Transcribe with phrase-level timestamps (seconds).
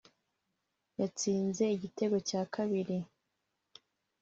[0.99, 2.97] yatsinze igitego cya ka kabiri